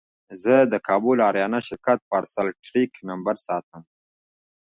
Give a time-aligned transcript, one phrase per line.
[0.41, 3.83] زه د کابل اریانا شرکت پارسل ټرېک نمبر ساتم.